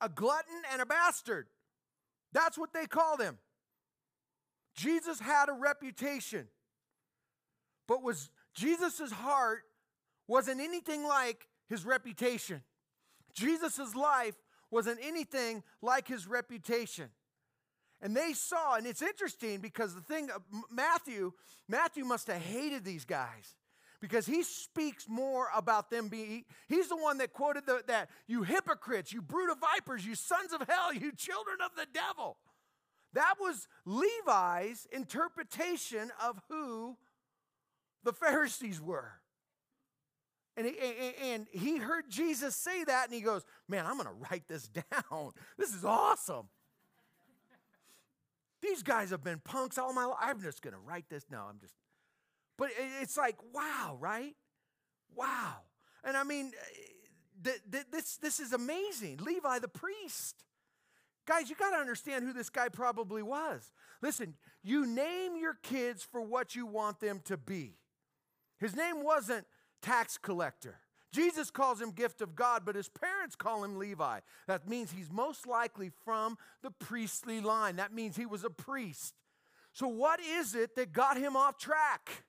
[0.00, 1.48] a glutton, and a bastard.
[2.32, 3.38] That's what they called him.
[4.74, 6.48] Jesus had a reputation,
[7.86, 9.62] but was Jesus' heart
[10.26, 12.62] wasn't anything like his reputation.
[13.34, 14.34] Jesus' life
[14.70, 17.08] wasn't anything like his reputation.
[18.00, 20.38] And they saw, and it's interesting because the thing, uh,
[20.70, 21.32] Matthew,
[21.68, 23.54] Matthew must have hated these guys
[24.00, 28.42] because he speaks more about them being, he's the one that quoted the, that, you
[28.42, 32.36] hypocrites, you brood of vipers, you sons of hell, you children of the devil.
[33.14, 36.98] That was Levi's interpretation of who
[38.04, 39.12] the Pharisees were.
[40.56, 40.74] And he,
[41.22, 44.68] and he heard Jesus say that and he goes, Man, I'm going to write this
[45.10, 45.32] down.
[45.58, 46.48] This is awesome.
[48.62, 50.18] These guys have been punks all my life.
[50.22, 51.26] I'm just going to write this.
[51.30, 51.74] No, I'm just.
[52.56, 52.70] But
[53.02, 54.34] it's like, wow, right?
[55.14, 55.56] Wow.
[56.04, 56.52] And I mean,
[57.44, 59.18] eh, th- this, this is amazing.
[59.18, 60.44] Levi the priest.
[61.26, 63.72] Guys, you got to understand who this guy probably was.
[64.00, 67.74] Listen, you name your kids for what you want them to be.
[68.58, 69.46] His name wasn't
[69.82, 70.80] tax collector.
[71.12, 74.18] Jesus calls him gift of God, but his parents call him Levi.
[74.48, 77.76] That means he's most likely from the priestly line.
[77.76, 79.14] That means he was a priest.
[79.72, 82.24] So, what is it that got him off track?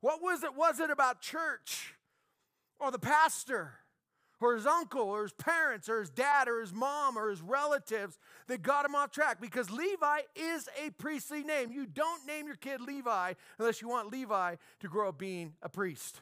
[0.00, 0.54] What was it?
[0.54, 1.94] Was it about church
[2.78, 3.72] or the pastor
[4.40, 8.18] or his uncle or his parents or his dad or his mom or his relatives
[8.48, 9.40] that got him off track?
[9.40, 11.70] Because Levi is a priestly name.
[11.72, 15.68] You don't name your kid Levi unless you want Levi to grow up being a
[15.68, 16.20] priest.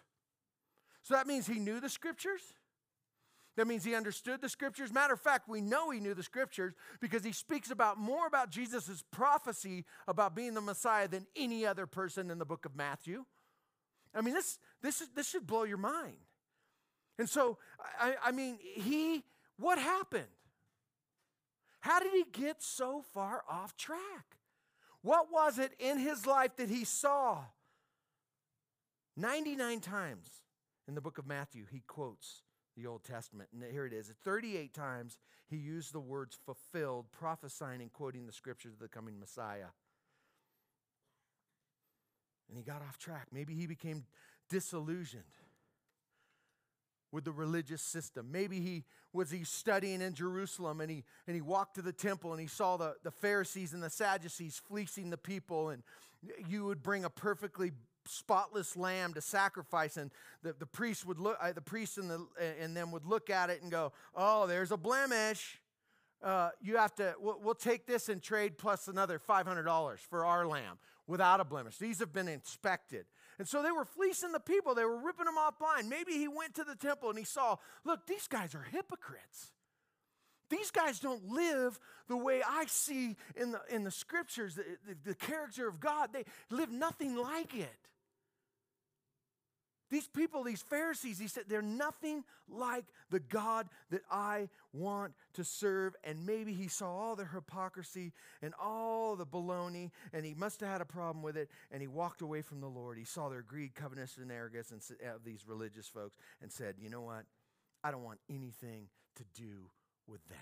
[1.03, 2.41] So that means he knew the scriptures.
[3.57, 4.93] That means he understood the scriptures.
[4.93, 8.51] Matter of fact, we know he knew the scriptures because he speaks about more about
[8.51, 13.25] Jesus' prophecy about being the Messiah than any other person in the book of Matthew.
[14.13, 16.17] I mean, this, this, is, this should blow your mind.
[17.19, 17.59] And so,
[18.01, 19.23] I, I mean, he,
[19.57, 20.25] what happened?
[21.81, 24.39] How did he get so far off track?
[25.03, 27.45] What was it in his life that he saw?
[29.17, 30.29] 99 times
[30.89, 32.43] in the book of Matthew, he quotes
[32.77, 33.51] the Old Testament.
[33.53, 38.33] And here it is 38 times he used the words fulfilled, prophesying and quoting the
[38.33, 39.73] scriptures of the coming Messiah.
[42.49, 43.29] And he got off track.
[43.33, 44.05] Maybe he became
[44.51, 45.25] disillusioned
[47.15, 48.29] with the religious system.
[48.31, 52.33] Maybe he was he studying in Jerusalem and he and he walked to the temple
[52.33, 55.83] and he saw the, the Pharisees and the Sadducees fleecing the people, and
[56.49, 57.73] you would bring a perfectly
[58.07, 60.11] spotless lamb to sacrifice and
[60.43, 62.27] the, the priest would look uh, the priest and, the,
[62.61, 65.59] and them would look at it and go oh there's a blemish
[66.25, 70.47] uh, you have to, we'll, we'll take this and trade plus another $500 for our
[70.47, 71.77] lamb without a blemish.
[71.77, 73.05] These have been inspected.
[73.39, 75.89] And so they were fleecing the people, they were ripping them off blind.
[75.89, 79.51] Maybe he went to the temple and he saw, look, these guys are hypocrites.
[80.51, 85.11] These guys don't live the way I see in the, in the scriptures, the, the,
[85.11, 86.11] the character of God.
[86.13, 87.75] They live nothing like it.
[89.95, 95.45] These people, these Pharisees, he said, they're nothing like the God that I want to
[95.45, 95.95] serve.
[96.03, 98.11] And maybe he saw all the hypocrisy
[98.43, 101.87] and all the baloney, and he must have had a problem with it, and he
[101.87, 102.99] walked away from the Lord.
[102.99, 107.03] He saw their greed, covetousness, and arrogance of these religious folks and said, You know
[107.03, 107.23] what?
[107.85, 109.71] I don't want anything to do
[110.09, 110.39] with them.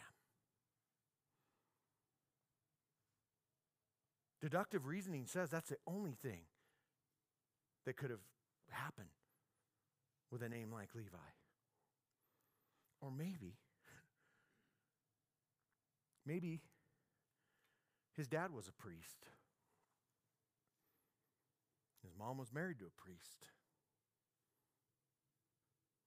[4.41, 6.41] Deductive reasoning says that's the only thing
[7.85, 8.25] that could have
[8.71, 9.11] happened
[10.33, 11.19] with a name like Levi.
[13.03, 13.59] Or maybe,
[16.25, 16.63] maybe
[18.17, 19.27] his dad was a priest.
[22.03, 23.47] His mom was married to a priest.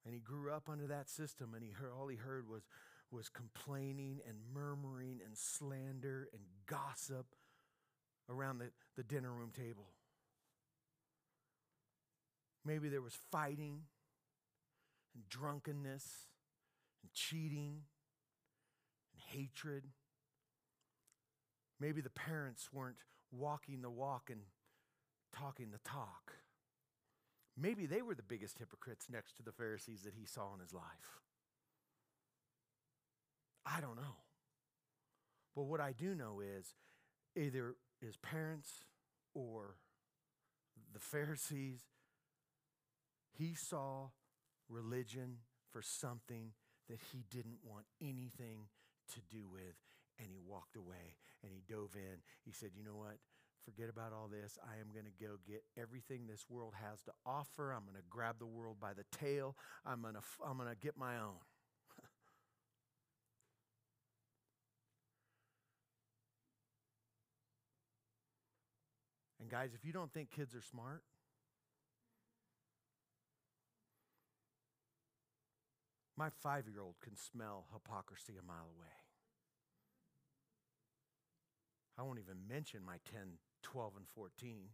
[0.06, 2.64] And he grew up under that system, and he heard, all he heard was,
[3.12, 7.26] was complaining and murmuring and slander and gossip
[8.30, 9.88] around the, the dinner room table.
[12.64, 13.82] Maybe there was fighting
[15.16, 16.28] and drunkenness
[17.02, 17.82] and cheating
[19.14, 19.86] and hatred.
[21.80, 22.98] Maybe the parents weren't
[23.32, 24.42] walking the walk and
[25.34, 26.34] talking the talk.
[27.58, 30.74] Maybe they were the biggest hypocrites next to the Pharisees that he saw in his
[30.74, 31.22] life.
[33.66, 34.18] I don't know.
[35.56, 36.76] But what I do know is
[37.36, 38.84] either his parents
[39.34, 39.78] or
[40.94, 41.82] the Pharisees,
[43.32, 44.10] he saw
[44.70, 45.38] religion
[45.72, 46.52] for something
[46.90, 48.68] that he didn't want anything
[49.14, 49.76] to do with.
[50.20, 52.22] And he walked away and he dove in.
[52.44, 53.18] He said, You know what?
[53.66, 54.58] Forget about all this.
[54.64, 57.74] I am going to go get everything this world has to offer.
[57.74, 59.56] I'm going to grab the world by the tail.
[59.86, 61.42] I'm going to, I'm going to get my own.
[69.42, 71.02] and guys, if you don't think kids are smart,
[76.18, 78.88] My five year old can smell hypocrisy a mile away.
[81.98, 84.70] I won't even mention my 10, 12, and 14.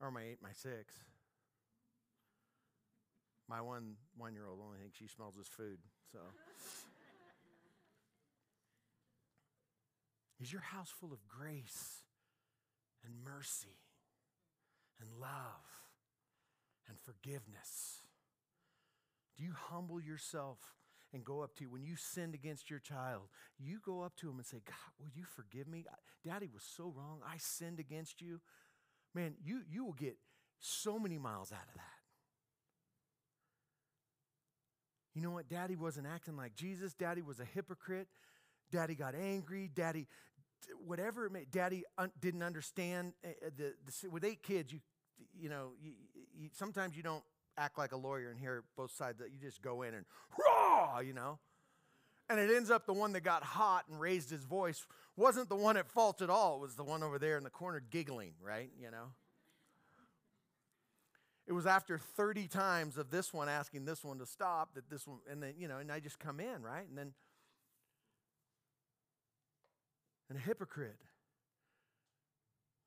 [0.00, 0.94] Or my 8, my 6.
[3.48, 5.78] My one one year old only thinks she smells his food.
[6.12, 6.18] So.
[10.40, 12.04] Is your house full of grace
[13.04, 13.76] and mercy
[15.00, 15.79] and love?
[16.90, 18.02] And forgiveness?
[19.38, 20.58] Do you humble yourself
[21.14, 23.22] and go up to you when you sinned against your child?
[23.58, 25.86] You go up to him and say, God, will you forgive me?
[26.24, 27.20] Daddy was so wrong.
[27.26, 28.40] I sinned against you.
[29.14, 30.16] Man, you, you will get
[30.58, 32.00] so many miles out of that.
[35.14, 35.48] You know what?
[35.48, 36.92] Daddy wasn't acting like Jesus.
[36.94, 38.08] Daddy was a hypocrite.
[38.70, 39.70] Daddy got angry.
[39.74, 40.06] Daddy,
[40.86, 43.14] whatever it may, Daddy un- didn't understand.
[43.24, 44.80] Uh, the, the, with eight kids, you,
[45.38, 45.92] you know, you,
[46.38, 47.24] you, sometimes you don't
[47.56, 49.20] act like a lawyer and hear both sides.
[49.20, 50.04] You just go in and
[50.38, 51.38] raw, you know.
[52.28, 55.56] And it ends up the one that got hot and raised his voice wasn't the
[55.56, 56.56] one at fault at all.
[56.56, 58.70] It was the one over there in the corner giggling, right?
[58.80, 59.12] You know.
[61.46, 65.06] It was after 30 times of this one asking this one to stop that this
[65.06, 66.88] one, and then, you know, and I just come in, right?
[66.88, 67.12] And then,
[70.28, 71.00] and a hypocrite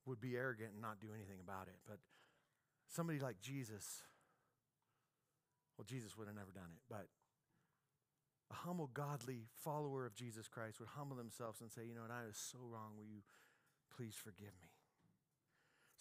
[0.06, 1.76] would be arrogant and not do anything about it.
[1.86, 1.98] But
[2.96, 4.04] somebody like Jesus,
[5.78, 7.08] well, Jesus would have never done it, but
[8.52, 12.12] a humble, godly follower of Jesus Christ would humble themselves and say, You know what,
[12.12, 12.92] I was so wrong.
[12.98, 13.22] Will you
[13.96, 14.70] please forgive me?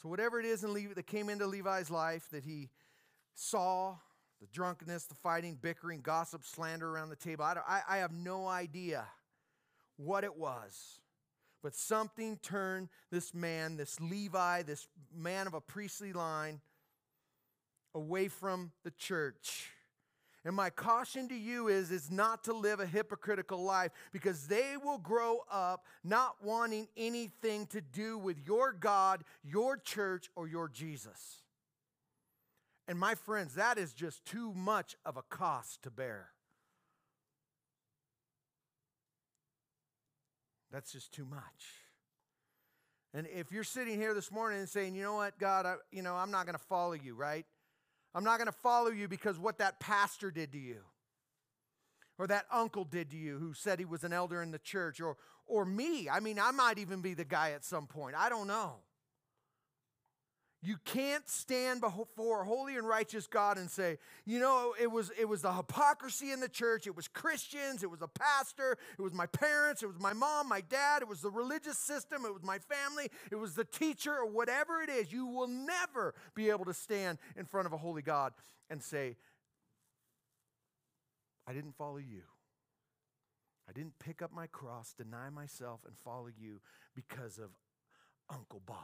[0.03, 2.71] So, whatever it is in that came into Levi's life that he
[3.35, 3.97] saw,
[4.41, 8.49] the drunkenness, the fighting, bickering, gossip, slander around the table, I, I, I have no
[8.49, 9.07] idea
[9.97, 11.01] what it was.
[11.63, 16.61] But something turned this man, this Levi, this man of a priestly line,
[17.95, 19.71] away from the church.
[20.45, 24.75] And my caution to you is, is not to live a hypocritical life because they
[24.83, 30.69] will grow up not wanting anything to do with your God, your church, or your
[30.69, 31.43] Jesus.
[32.89, 36.31] And my friends, that is just too much of a cost to bear.
[40.73, 41.43] That's just too much.
[43.15, 46.03] And if you're sitting here this morning and saying, you know what, God, I, you
[46.03, 47.45] know, I'm not going to follow you, right?
[48.15, 50.81] I'm not going to follow you because what that pastor did to you,
[52.19, 55.01] or that uncle did to you who said he was an elder in the church,
[55.01, 56.09] or, or me.
[56.09, 58.15] I mean, I might even be the guy at some point.
[58.17, 58.77] I don't know.
[60.65, 65.11] You can't stand before a holy and righteous God and say, you know, it was,
[65.19, 66.87] it was the hypocrisy in the church.
[66.87, 67.83] It was Christians.
[67.83, 68.79] It was a pastor.
[68.97, 69.83] It was my parents.
[69.83, 71.03] It was my mom, my dad.
[71.03, 72.25] It was the religious system.
[72.25, 73.11] It was my family.
[73.33, 75.13] It was the teacher or whatever it is.
[75.13, 78.33] You will never be able to stand in front of a holy God
[78.71, 79.17] and say,
[81.45, 82.23] I didn't follow you.
[83.69, 86.61] I didn't pick up my cross, deny myself, and follow you
[86.95, 87.51] because of
[88.31, 88.77] Uncle Bob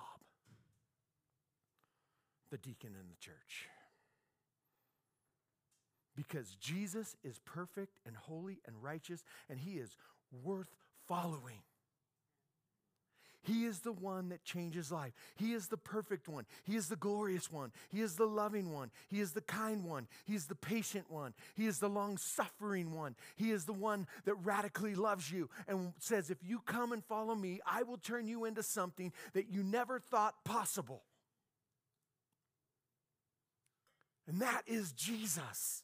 [2.50, 3.68] the deacon in the church.
[6.16, 9.94] Because Jesus is perfect and holy and righteous, and he is
[10.42, 10.74] worth
[11.06, 11.62] following.
[13.42, 15.12] He is the one that changes life.
[15.36, 16.44] He is the perfect one.
[16.64, 17.72] He is the glorious one.
[17.88, 18.90] He is the loving one.
[19.08, 20.06] He is the kind one.
[20.26, 21.34] He is the patient one.
[21.54, 23.14] He is the long suffering one.
[23.36, 27.34] He is the one that radically loves you and says, If you come and follow
[27.34, 31.04] me, I will turn you into something that you never thought possible.
[34.28, 35.82] And that is Jesus.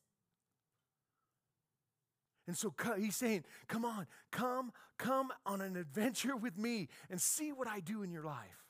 [2.46, 7.52] And so he's saying, Come on, come, come on an adventure with me and see
[7.52, 8.64] what I do in your life.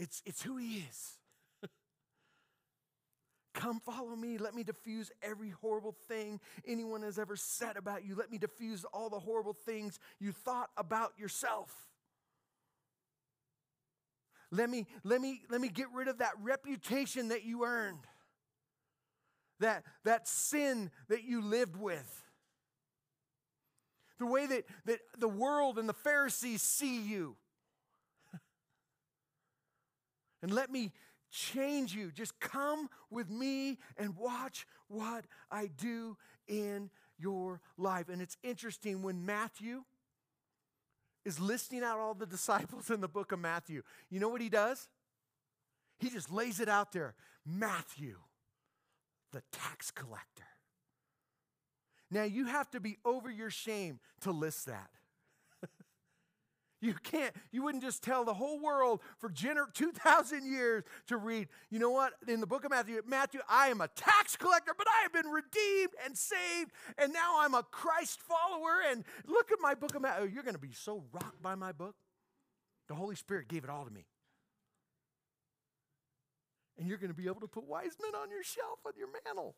[0.00, 1.18] It's, it's who he is.
[3.54, 4.36] Come follow me.
[4.36, 8.16] Let me diffuse every horrible thing anyone has ever said about you.
[8.16, 11.91] Let me diffuse all the horrible things you thought about yourself.
[14.52, 18.06] Let me, let me, let me get rid of that reputation that you earned,
[19.60, 22.22] that, that sin that you lived with,
[24.18, 27.34] the way that, that the world and the Pharisees see you.
[30.42, 30.92] and let me
[31.30, 32.12] change you.
[32.12, 38.10] Just come with me and watch what I do in your life.
[38.10, 39.84] And it's interesting when Matthew
[41.24, 43.82] is listing out all the disciples in the book of Matthew.
[44.10, 44.88] You know what he does?
[45.98, 47.14] He just lays it out there
[47.46, 48.16] Matthew,
[49.32, 50.44] the tax collector.
[52.10, 54.90] Now, you have to be over your shame to list that.
[56.82, 61.46] You can't, you wouldn't just tell the whole world for gener- 2,000 years to read,
[61.70, 64.88] you know what, in the book of Matthew, Matthew, I am a tax collector, but
[64.88, 69.58] I have been redeemed and saved, and now I'm a Christ follower, and look at
[69.60, 70.24] my book of Matthew.
[70.24, 71.94] Oh, you're going to be so rocked by my book.
[72.88, 74.06] The Holy Spirit gave it all to me.
[76.76, 79.08] And you're going to be able to put wise men on your shelf, on your
[79.24, 79.54] mantle.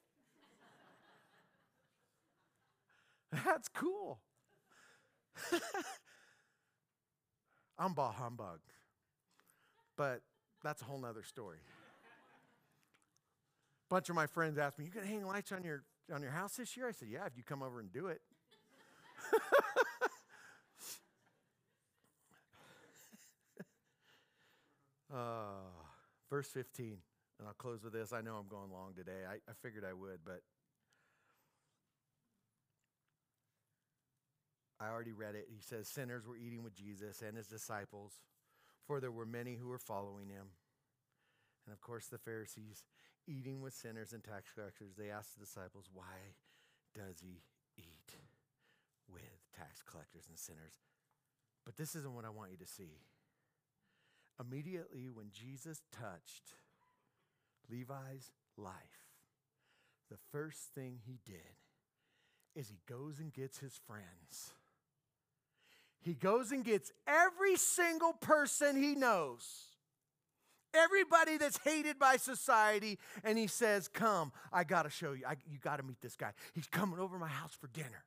[3.46, 4.20] That's cool.
[7.78, 8.60] I'm bah humbug.
[9.96, 10.22] But
[10.62, 11.58] that's a whole nother story.
[13.90, 16.32] A bunch of my friends asked me, You gonna hang lights on your on your
[16.32, 16.88] house this year?
[16.88, 18.20] I said, Yeah, if you come over and do it.
[25.12, 25.68] uh,
[26.30, 26.98] verse 15,
[27.38, 28.12] and I'll close with this.
[28.12, 29.24] I know I'm going long today.
[29.28, 30.42] I, I figured I would, but
[34.80, 35.46] I already read it.
[35.48, 38.20] He says, Sinners were eating with Jesus and his disciples,
[38.86, 40.46] for there were many who were following him.
[41.66, 42.84] And of course, the Pharisees,
[43.26, 46.36] eating with sinners and tax collectors, they asked the disciples, Why
[46.94, 47.42] does he
[47.76, 48.16] eat
[49.08, 49.22] with
[49.56, 50.74] tax collectors and sinners?
[51.64, 53.00] But this isn't what I want you to see.
[54.38, 56.54] Immediately, when Jesus touched
[57.70, 58.74] Levi's life,
[60.10, 61.62] the first thing he did
[62.54, 64.52] is he goes and gets his friends
[66.04, 69.68] he goes and gets every single person he knows,
[70.74, 75.24] everybody that's hated by society, and he says, Come, I got to show you.
[75.26, 76.32] I, you got to meet this guy.
[76.52, 78.04] He's coming over my house for dinner.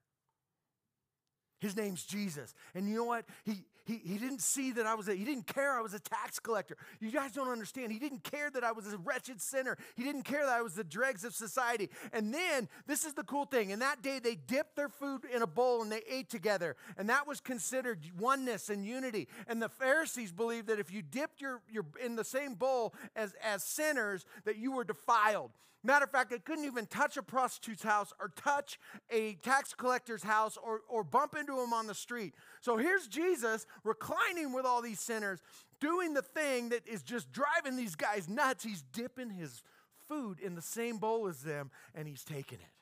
[1.60, 2.54] His name's Jesus.
[2.76, 3.26] And you know what?
[3.44, 6.00] He, he, he didn't see that I was a, he didn't care I was a
[6.00, 6.76] tax collector.
[7.00, 7.92] You guys don't understand.
[7.92, 9.78] He didn't care that I was a wretched sinner.
[9.96, 11.90] He didn't care that I was the dregs of society.
[12.12, 13.72] And then, this is the cool thing.
[13.72, 16.76] And that day, they dipped their food in a bowl and they ate together.
[16.98, 19.30] And that was considered oneness and unity.
[19.48, 23.34] And the Pharisees believed that if you dipped your, your in the same bowl as,
[23.42, 25.52] as sinners, that you were defiled.
[25.88, 28.78] Matter of fact, they couldn't even touch a prostitute's house or touch
[29.10, 32.34] a tax collector's house or, or bump into him on the street.
[32.60, 35.42] So here's Jesus reclining with all these sinners,
[35.80, 38.66] doing the thing that is just driving these guys nuts.
[38.66, 39.64] He's dipping his
[40.10, 42.74] food in the same bowl as them and he's taking it.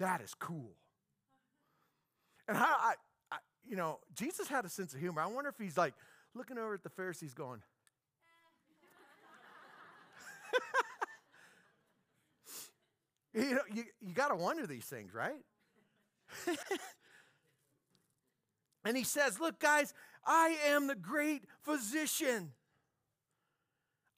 [0.00, 0.74] That is cool.
[2.48, 2.94] And how I,
[3.30, 5.20] I, you know, Jesus had a sense of humor.
[5.20, 5.94] I wonder if he's like
[6.34, 7.62] looking over at the Pharisees going,
[13.36, 15.44] You know, you, you got to wonder these things, right?
[18.84, 19.92] and he says, Look, guys,
[20.24, 22.52] I am the great physician.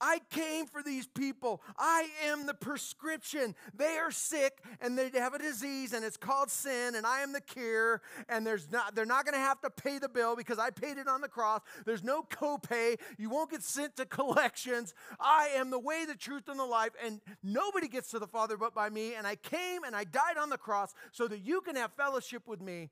[0.01, 1.63] I came for these people.
[1.77, 3.55] I am the prescription.
[3.75, 7.33] They are sick and they have a disease and it's called sin and I am
[7.33, 10.59] the cure and there's not they're not going to have to pay the bill because
[10.59, 11.63] I paid it on the cross.
[11.85, 12.99] There's no copay.
[13.19, 14.95] You won't get sent to collections.
[15.19, 18.57] I am the way, the truth and the life and nobody gets to the Father
[18.57, 21.61] but by me and I came and I died on the cross so that you
[21.61, 22.91] can have fellowship with me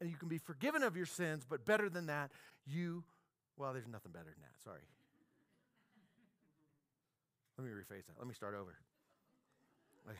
[0.00, 2.30] and you can be forgiven of your sins, but better than that,
[2.66, 3.04] you
[3.56, 4.62] well, there's nothing better than that.
[4.64, 4.80] Sorry.
[7.60, 8.14] Let me rephrase that.
[8.18, 8.74] Let me start over.
[10.08, 10.18] Okay.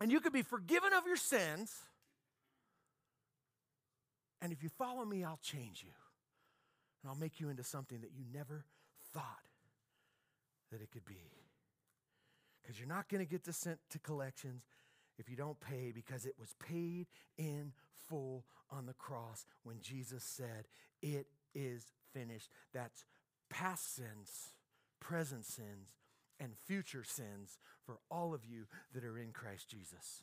[0.00, 1.74] And you could be forgiven of your sins.
[4.40, 5.90] And if you follow me, I'll change you.
[7.02, 8.64] And I'll make you into something that you never
[9.12, 9.24] thought
[10.70, 11.16] that it could be.
[12.62, 14.62] Because you're not going to get this sent to collections
[15.18, 17.72] if you don't pay, because it was paid in
[18.08, 20.68] full on the cross when Jesus said,
[21.02, 21.26] It
[21.56, 22.50] is finished.
[22.72, 23.04] That's
[23.50, 24.52] past sins
[25.00, 25.94] present sins,
[26.40, 30.22] and future sins for all of you that are in Christ Jesus.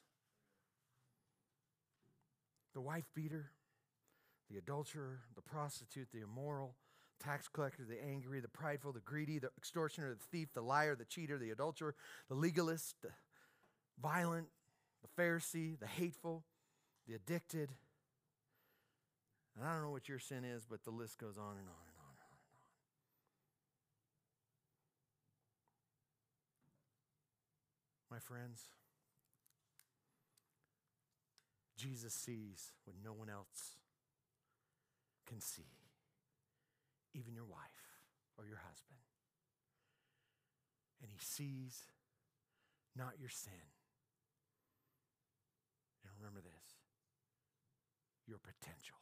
[2.73, 3.51] The wife beater,
[4.49, 6.75] the adulterer, the prostitute, the immoral,
[7.23, 11.05] tax collector, the angry, the prideful, the greedy, the extortioner, the thief, the liar, the
[11.05, 11.95] cheater, the adulterer,
[12.29, 13.09] the legalist, the
[14.01, 14.47] violent,
[15.01, 16.43] the Pharisee, the hateful,
[17.07, 17.69] the addicted.
[19.55, 21.94] And I don't know what your sin is, but the list goes on and on.
[28.15, 28.69] My friends.
[31.77, 33.75] Jesus sees what no one else
[35.27, 35.67] can see,
[37.13, 37.59] even your wife
[38.37, 39.03] or your husband.
[41.01, 41.83] And he sees
[42.95, 43.67] not your sin.
[46.05, 46.79] And remember this
[48.25, 48.95] your potential.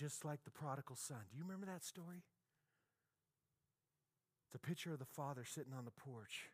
[0.00, 1.28] Just like the prodigal son.
[1.30, 2.24] Do you remember that story?
[4.46, 6.48] It's a picture of the father sitting on the porch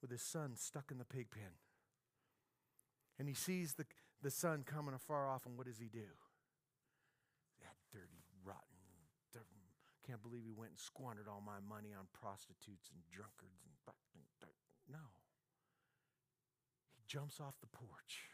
[0.00, 1.58] with his son stuck in the pig pen.
[3.18, 3.84] And he sees the,
[4.22, 6.06] the son coming afar off, and what does he do?
[7.60, 8.78] That dirty, rotten,
[10.06, 13.76] can't believe he went and squandered all my money on prostitutes and drunkards and
[14.88, 15.12] no.
[16.96, 18.32] He jumps off the porch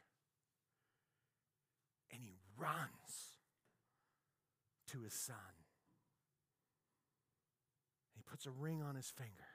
[2.13, 3.34] and he runs
[4.95, 5.37] to his son.
[8.15, 9.51] He puts a ring on his finger.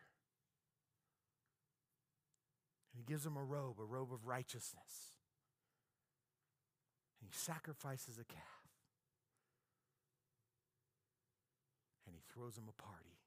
[2.92, 5.14] And he gives him a robe, a robe of righteousness.
[7.22, 8.44] And he sacrifices a calf.
[12.06, 13.18] And he throws him a party.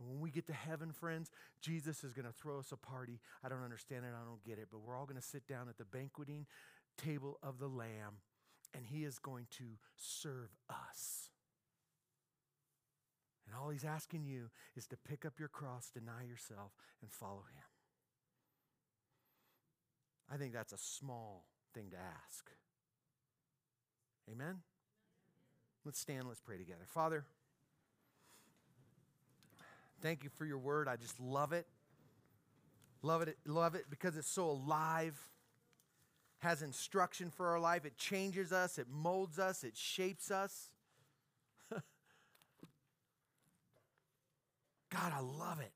[0.00, 1.30] And when we get to heaven, friends,
[1.60, 3.20] Jesus is going to throw us a party.
[3.44, 5.68] I don't understand it, I don't get it, but we're all going to sit down
[5.68, 6.46] at the banqueting
[6.96, 8.16] table of the Lamb
[8.74, 9.64] and He is going to
[9.96, 11.30] serve us.
[13.46, 17.44] And all He's asking you is to pick up your cross, deny yourself, and follow
[17.54, 17.64] Him.
[20.32, 22.50] I think that's a small thing to ask.
[24.30, 24.58] Amen?
[25.84, 26.84] Let's stand, let's pray together.
[26.86, 27.24] Father,
[30.00, 30.86] thank you for your word.
[30.86, 31.66] I just love it.
[33.02, 35.18] Love it, love it because it's so alive
[36.40, 37.84] has instruction for our life.
[37.84, 40.70] It changes us, it molds us, it shapes us.
[41.72, 41.82] God,
[45.14, 45.72] I love it.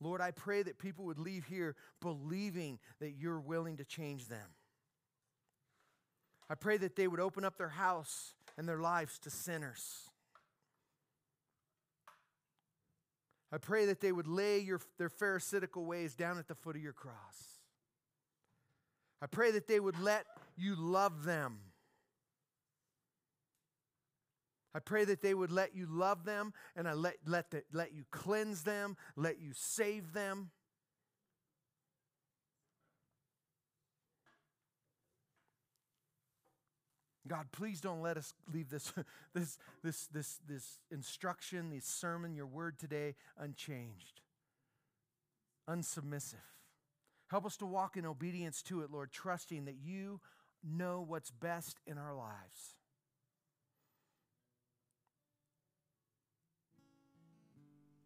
[0.00, 4.46] Lord, I pray that people would leave here believing that you're willing to change them.
[6.48, 10.08] I pray that they would open up their house and their lives to sinners.
[13.50, 16.82] I pray that they would lay your, their Pharisaical ways down at the foot of
[16.82, 17.57] your cross.
[19.20, 21.58] I pray that they would let you love them.
[24.74, 27.94] I pray that they would let you love them and I let, let, the, let
[27.94, 30.50] you cleanse them, let you save them.
[37.26, 38.92] God, please don't let us leave this,
[39.34, 44.20] this, this, this, this instruction, this sermon, your word today unchanged,
[45.68, 46.57] unsubmissive.
[47.28, 50.20] Help us to walk in obedience to it, Lord, trusting that you
[50.64, 52.74] know what's best in our lives.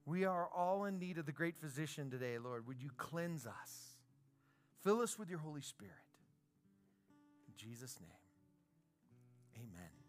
[0.05, 2.67] We are all in need of the great physician today, Lord.
[2.67, 3.97] Would you cleanse us?
[4.83, 5.95] Fill us with your Holy Spirit.
[7.47, 8.11] In Jesus' name,
[9.57, 10.02] Amen.